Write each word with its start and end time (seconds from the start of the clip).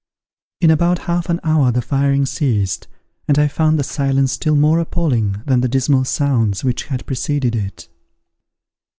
In 0.61 0.71
about 0.71 0.97
half 1.05 1.29
an 1.29 1.39
hour 1.43 1.71
the 1.71 1.79
firing 1.83 2.25
ceased, 2.25 2.87
and 3.27 3.37
I 3.37 3.47
found 3.47 3.77
the 3.77 3.83
silence 3.83 4.31
still 4.31 4.55
more 4.55 4.79
appalling 4.79 5.43
than 5.45 5.61
the 5.61 5.67
dismal 5.69 6.05
sounds 6.05 6.63
which 6.63 6.85
had 6.85 7.05
preceded 7.05 7.55
it. 7.55 7.87